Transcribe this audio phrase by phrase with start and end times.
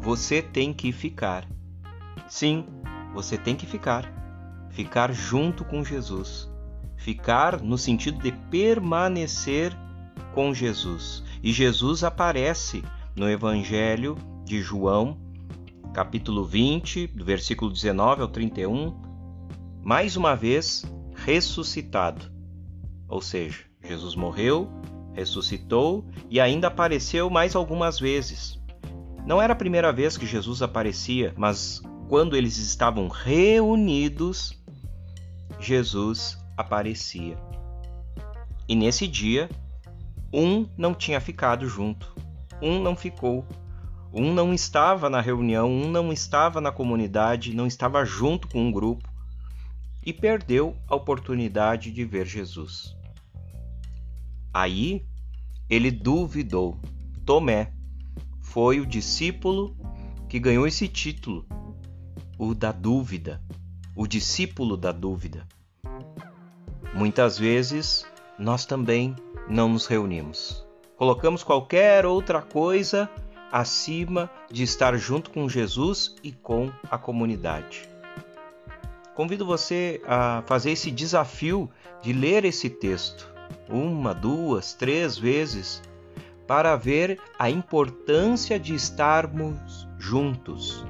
[0.00, 1.46] você tem que ficar.
[2.28, 2.66] Sim,
[3.14, 4.12] você tem que ficar.
[4.70, 6.48] Ficar junto com Jesus.
[6.96, 9.76] Ficar no sentido de permanecer
[10.34, 11.22] com Jesus.
[11.42, 12.82] E Jesus aparece
[13.16, 15.18] no Evangelho de João,
[15.92, 19.00] capítulo 20, do versículo 19 ao 31,
[19.82, 22.30] mais uma vez ressuscitado.
[23.08, 24.68] Ou seja, Jesus morreu,
[25.12, 28.57] ressuscitou e ainda apareceu mais algumas vezes.
[29.28, 34.58] Não era a primeira vez que Jesus aparecia, mas quando eles estavam reunidos,
[35.60, 37.36] Jesus aparecia.
[38.66, 39.50] E nesse dia,
[40.32, 42.10] um não tinha ficado junto,
[42.62, 43.46] um não ficou,
[44.14, 48.72] um não estava na reunião, um não estava na comunidade, não estava junto com um
[48.72, 49.06] grupo
[50.06, 52.96] e perdeu a oportunidade de ver Jesus.
[54.54, 55.04] Aí
[55.68, 56.80] ele duvidou.
[57.26, 57.74] Tomé
[58.48, 59.76] foi o discípulo
[60.26, 61.46] que ganhou esse título,
[62.38, 63.42] o da dúvida,
[63.94, 65.46] o discípulo da dúvida.
[66.94, 68.06] Muitas vezes
[68.38, 69.14] nós também
[69.48, 70.66] não nos reunimos.
[70.96, 73.10] Colocamos qualquer outra coisa
[73.52, 77.86] acima de estar junto com Jesus e com a comunidade.
[79.14, 81.68] Convido você a fazer esse desafio
[82.02, 83.30] de ler esse texto
[83.68, 85.82] uma, duas, três vezes
[86.48, 90.82] para ver a importância de estarmos juntos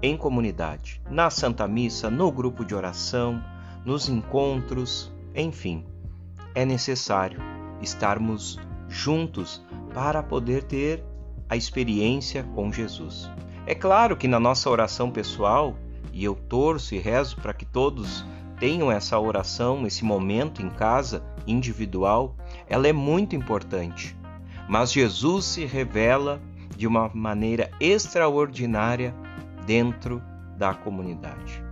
[0.00, 3.42] em comunidade, na Santa Missa, no grupo de oração,
[3.84, 5.84] nos encontros, enfim.
[6.54, 7.40] É necessário
[7.80, 9.60] estarmos juntos
[9.92, 11.04] para poder ter
[11.48, 13.28] a experiência com Jesus.
[13.66, 15.76] É claro que na nossa oração pessoal,
[16.12, 18.24] e eu torço e rezo para que todos
[18.60, 22.36] tenham essa oração, esse momento em casa, individual,
[22.68, 24.16] ela é muito importante.
[24.68, 26.40] Mas Jesus se revela
[26.76, 29.14] de uma maneira extraordinária
[29.66, 30.22] dentro
[30.56, 31.62] da comunidade.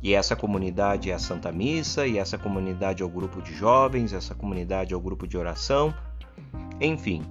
[0.00, 4.12] E essa comunidade é a Santa Missa, e essa comunidade é o grupo de jovens,
[4.12, 5.92] essa comunidade é o grupo de oração,
[6.80, 7.22] enfim.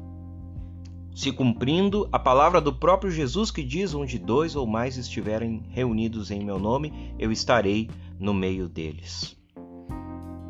[1.16, 6.30] Se cumprindo a palavra do próprio Jesus que diz: onde dois ou mais estiverem reunidos
[6.30, 9.36] em meu nome, eu estarei no meio deles.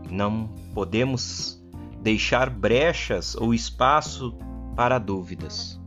[0.09, 1.63] Não podemos
[2.02, 4.38] deixar brechas ou espaço
[4.75, 5.80] para dúvidas.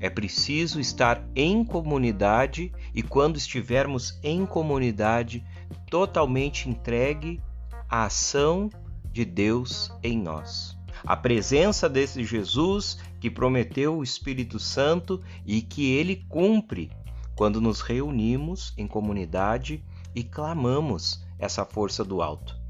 [0.00, 5.44] É preciso estar em comunidade e, quando estivermos em comunidade,
[5.88, 7.40] totalmente entregue
[7.88, 8.68] à ação
[9.12, 10.76] de Deus em nós.
[11.04, 16.90] A presença desse Jesus que prometeu o Espírito Santo e que ele cumpre
[17.36, 19.84] quando nos reunimos em comunidade
[20.14, 22.60] e clamamos essa força do alto.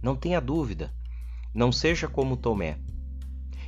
[0.00, 0.92] Não tenha dúvida,
[1.56, 2.76] não seja como Tomé.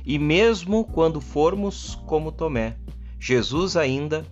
[0.05, 2.77] E mesmo quando formos como Tomé,
[3.19, 4.25] Jesus ainda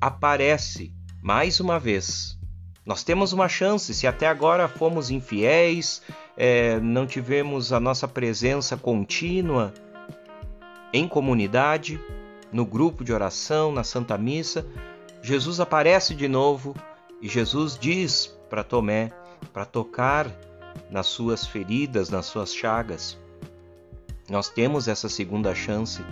[0.00, 2.38] aparece mais uma vez.
[2.86, 6.02] Nós temos uma chance, se até agora fomos infiéis,
[6.36, 9.74] é, não tivemos a nossa presença contínua
[10.92, 12.00] em comunidade,
[12.52, 14.66] no grupo de oração, na Santa Missa,
[15.22, 16.74] Jesus aparece de novo
[17.20, 19.12] e Jesus diz para Tomé
[19.52, 20.26] para tocar
[20.90, 23.18] nas suas feridas, nas suas chagas.
[24.28, 26.04] Nós temos essa segunda chance,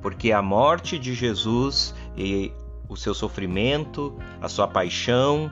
[0.00, 2.52] porque a morte de Jesus e
[2.88, 5.50] o seu sofrimento, a sua paixão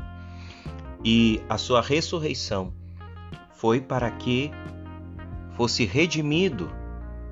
[1.05, 2.73] e a sua ressurreição
[3.53, 4.51] foi para que
[5.57, 6.71] fosse redimido,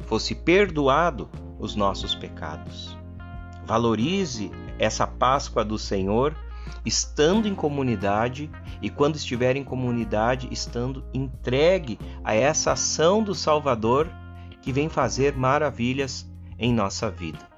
[0.06, 1.28] fosse perdoado
[1.59, 2.97] os nossos pecados.
[3.65, 6.34] Valorize essa Páscoa do Senhor
[6.84, 14.09] estando em comunidade e quando estiver em comunidade, estando entregue a essa ação do Salvador
[14.61, 17.58] que vem fazer maravilhas em nossa vida.